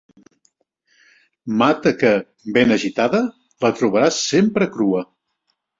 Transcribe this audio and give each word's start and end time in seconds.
Mata 1.61 1.93
que, 1.99 2.15
ben 2.57 2.75
agitada, 2.79 3.23
la 3.67 3.73
trobaràs 3.83 4.23
sempre 4.35 4.75
crua. 4.79 5.11